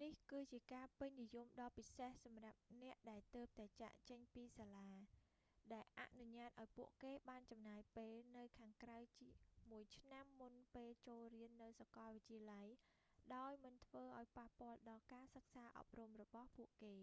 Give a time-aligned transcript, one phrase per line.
[0.00, 4.90] នេះគឺជាការពេញនិយមដ៏ពិសេសសម្រាប់អ្នកដែលទើបតែចាកចេញពីសាលា
[5.74, 8.98] ដែលអនុញ្ញាតឱ្យពួកគេបានចំណាយពេលនៅខាងក្រៅ
[9.70, 12.68] មួយឆ្នាំមុនពេលចូលរៀននៅសាកលវិទ្យាល័យ
[13.36, 16.98] ដោយមិនធ្វើឱ្យប៉ះពាល់ដល់ការសិក្សាអប់រំរបស់ពួកគេ